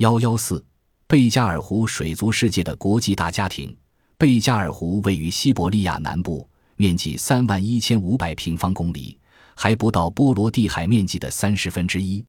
[0.00, 0.64] 幺幺四，
[1.06, 3.76] 贝加尔湖水族世界的国际大家庭。
[4.16, 9.18] 贝加尔湖位于西伯利亚南部，面积三万一千五百平方公里，
[9.54, 12.24] 还不到波罗的海面积的三十分之一。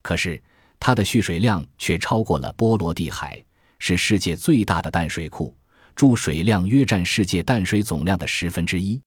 [0.00, 0.42] 可是，
[0.78, 3.38] 它的蓄水量却超过了波罗的海，
[3.78, 5.54] 是世界最大的淡水库，
[5.94, 8.98] 注水量约占世界淡水总量的十分之一。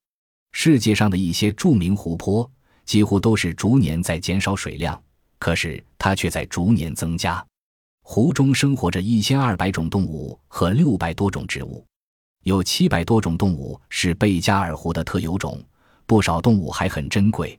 [0.52, 2.48] 世界上的一些著名湖泊
[2.84, 5.02] 几乎都是逐年在减少水量，
[5.40, 7.44] 可是它却在逐年增加。
[8.06, 11.84] 湖中生活着一千二百种动物和六百多种植物，
[12.42, 15.60] 有七百多种动物是贝加尔湖的特有种，
[16.06, 17.58] 不少动物还很珍贵。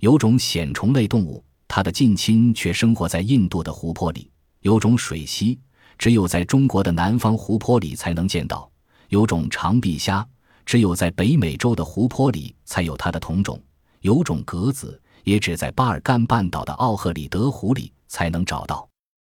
[0.00, 4.28] 有种显虫类动物，它的近亲却生活在印度的湖泊里；
[4.60, 5.56] 有种水螅，
[5.96, 8.68] 只有在中国的南方湖泊里才能见到；
[9.08, 10.26] 有种长臂虾，
[10.66, 13.56] 只有在北美洲的湖泊里才有它的同种；
[14.00, 18.86] 有种蛤子，也只在巴尔干半岛的奥赫里德湖里才能找到。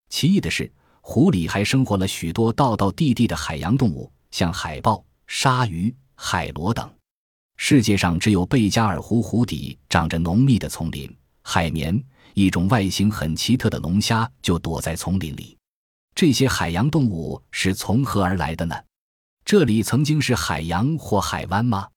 [0.10, 6.92] 奇异的是，湖里还生活了许多道道地地的海洋动物，像海豹、鲨鱼、海螺等。
[7.58, 12.02] 世界上只有贝加尔湖湖底长着浓密的丛林，海绵
[12.34, 15.58] 一种外形很奇特的龙虾就躲在丛林里。
[16.16, 18.76] 这些海洋动物是从何而来的呢？
[19.46, 21.88] 这里曾经是海洋或海湾吗？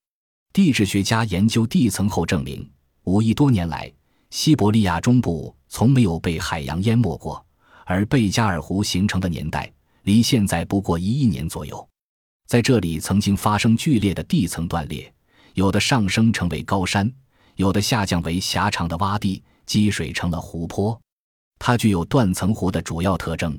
[0.53, 2.69] 地质学家研究地层后证明，
[3.05, 3.93] 五亿多年来，
[4.31, 7.45] 西伯利亚中部从没有被海洋淹没过。
[7.85, 11.89] 而贝加尔湖形成的年代离现在不过一亿年左右，
[12.47, 15.13] 在这里曾经发生剧烈的地层断裂，
[15.55, 17.13] 有的上升成为高山，
[17.57, 21.01] 有的下降为狭长的洼地，积水成了湖泊。
[21.59, 23.59] 它具有断层湖的主要特征：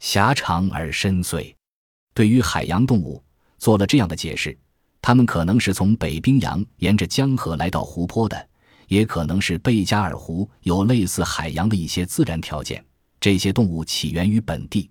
[0.00, 1.54] 狭长而深邃。
[2.14, 3.22] 对于海洋动物
[3.58, 4.58] 做了这样的解释：
[5.02, 8.48] 它们可能是从北冰洋沿着江河来到湖泊的，
[8.88, 12.82] 也可能是贝加尔湖有类似海洋的一些自然条件。
[13.20, 14.90] 这些动物起源于本地。